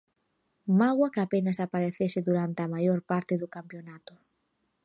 Mágoa 0.79 1.09
que 1.13 1.21
apenas 1.23 1.57
aparecese 1.65 2.19
durante 2.29 2.59
a 2.61 2.71
maior 2.75 2.99
parte 3.11 3.33
do 3.41 3.47
campionato. 3.55 4.13